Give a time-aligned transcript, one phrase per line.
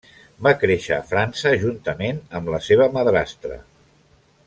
[0.45, 3.63] Va créixer a França juntament amb la seva madrastra.